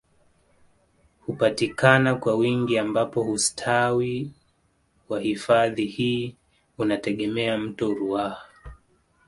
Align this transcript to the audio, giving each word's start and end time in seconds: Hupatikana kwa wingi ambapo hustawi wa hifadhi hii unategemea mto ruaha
Hupatikana 1.25 2.15
kwa 2.15 2.35
wingi 2.35 2.77
ambapo 2.77 3.23
hustawi 3.23 4.31
wa 5.09 5.19
hifadhi 5.19 5.85
hii 5.85 6.35
unategemea 6.77 7.57
mto 7.57 7.93
ruaha 7.93 8.49